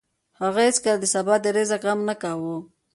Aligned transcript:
هغه 0.41 0.59
هېڅکله 0.67 0.97
د 0.99 1.05
سبا 1.13 1.35
د 1.43 1.45
رزق 1.55 1.81
غم 1.87 1.99
نه 2.09 2.15
کاوه. 2.21 2.55